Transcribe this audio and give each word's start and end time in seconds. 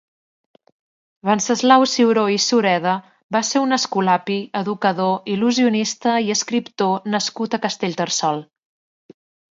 Wenceslau 1.29 1.83
Ciuró 1.91 2.23
i 2.35 2.39
Sureda 2.45 2.93
va 3.37 3.41
ser 3.51 3.61
un 3.67 3.77
escolapi, 3.77 4.39
educador, 4.63 5.13
il·lusionista 5.35 6.17
i 6.29 6.35
escriptor 6.37 7.07
nascut 7.17 7.59
a 7.59 7.61
Castellterçol. 7.67 8.43